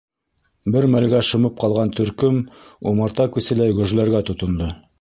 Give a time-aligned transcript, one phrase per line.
[0.75, 2.39] Бер мәлгә шымып ҡалған төркөм
[2.93, 4.73] умарта күселәй гөжләргә тотондо.